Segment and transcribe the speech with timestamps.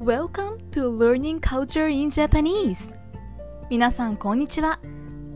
[0.00, 2.90] Welcome to Learning Culture in Japanese.
[3.68, 4.80] 皆さんこんにちは。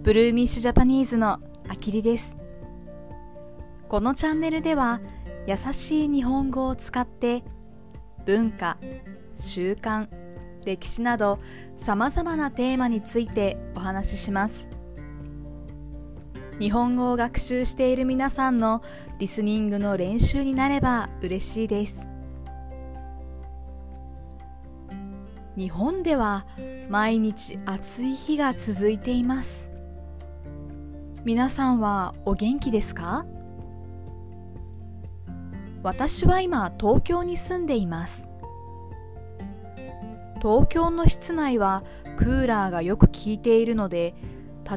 [0.02, 2.34] ブルーミッシュジャパニーズのあきりです。
[3.90, 5.03] このチャンネルでは
[5.46, 7.45] 優しい日本語を使って
[8.25, 8.79] 文化、
[9.36, 10.08] 習慣、
[10.64, 11.40] 歴史など
[11.76, 14.71] さまざまなテーマについてお話しします。
[16.58, 18.81] 日本語を学習している皆さんの
[19.18, 22.14] リスニングの練習になれば嬉しいです。
[25.57, 26.46] 日本では
[26.89, 29.71] 毎日暑い日が続いています。
[31.25, 33.25] 皆さんはお元気ですか？
[35.84, 38.28] 私は今東京に住んでいます。
[40.42, 41.84] 東京の室内は
[42.16, 44.14] クーラーがよく効いているので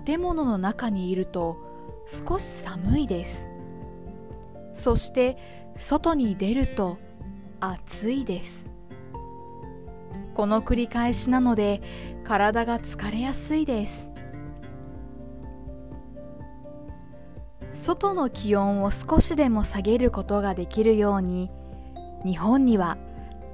[0.05, 1.57] 建物の中にいると
[2.05, 3.49] 少し寒いです。
[4.73, 5.37] そして
[5.75, 6.99] 外に出ると
[7.59, 8.69] 暑いです。
[10.37, 11.81] この繰り返しなので
[12.23, 14.11] 体が疲れやすいです。
[17.73, 21.49] 外の気温を少しでも下げることができるように
[22.23, 22.99] 日本には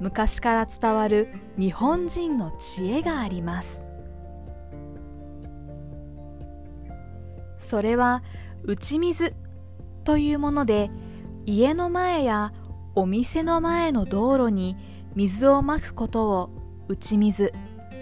[0.01, 3.81] 昔から伝わる日本人の知恵があります。
[7.59, 8.23] それは
[8.63, 9.33] 打ち水
[10.03, 10.91] というもので
[11.45, 12.51] 家の前や
[12.93, 14.75] お店の前の道路に
[15.15, 17.53] 水をまくことを打ち水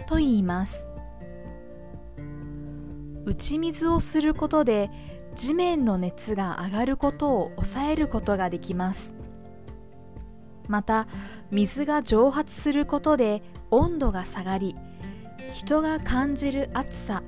[0.07, 0.87] と言います。
[3.25, 4.89] 打ち水をすることで
[5.35, 9.13] 地面の熱が上がることを抑えることができます。
[10.67, 11.07] また
[11.51, 14.75] 水が蒸発することで温度が下がり
[15.53, 17.23] 人が感じる暑さ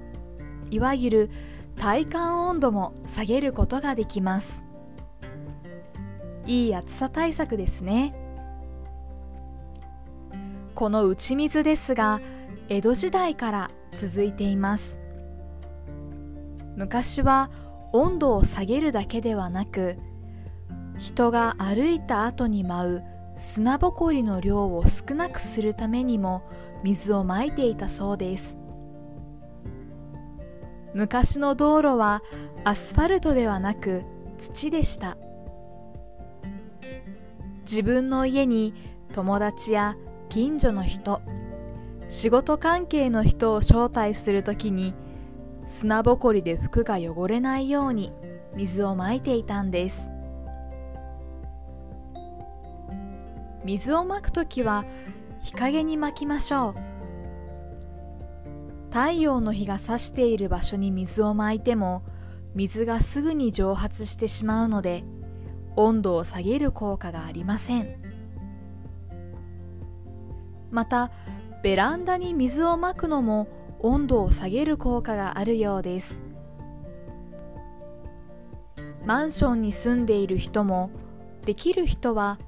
[0.69, 1.29] いわゆる
[1.75, 4.63] 体感温度も下げることができます。
[6.45, 8.22] いい暑さ対策ですね。
[10.83, 12.19] この打ち水ですが
[12.67, 14.99] 江戸時代から続いています。
[16.75, 17.49] 昔は
[17.93, 19.95] 温度を下げるだけではなく
[20.97, 23.03] 人が歩いた後に舞う
[23.37, 26.43] 砂ぼこりの量を少なくするためにも
[26.83, 28.57] 水をまいていたそうです。
[30.93, 32.21] 昔の道路は
[32.65, 34.01] アスファルトではなく
[34.37, 35.15] 土でした。
[37.61, 38.73] 自分の家に
[39.13, 39.95] 友達や
[40.33, 41.21] 近所の人
[42.09, 44.95] 仕事関係の人を招待するときに
[45.67, 48.11] 砂ぼこりで服が汚れないように
[48.55, 50.09] 水をまいていたんです。
[53.63, 54.85] 水をまくときは
[55.43, 56.75] 日陰にまきましょう。
[58.89, 62.01] 太陽の日が差している場所に水をまいても
[62.55, 65.03] 水がすぐに蒸発してしまうので
[65.75, 68.12] 温度を下げる効果がありません。
[70.73, 71.11] また
[71.61, 73.47] ベランダに水をまくのも
[73.79, 76.21] 温度を下げる効果があるようです。
[79.05, 80.89] マンションに住んでいる人も
[81.45, 82.39] できる人は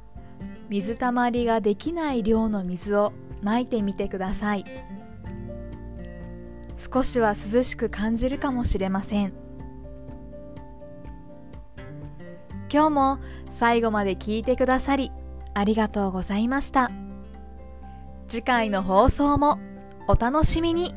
[0.69, 4.66] 水たまりができない量の水をまいてみてください。
[6.78, 9.34] 少しは涼しく感じるかもしれません。
[12.74, 13.19] 今日も
[13.52, 15.12] 最後まで聞いてくださり
[15.53, 17.04] ありがとうございました。
[18.28, 19.59] 次回の放送も
[20.08, 20.96] お楽しみに。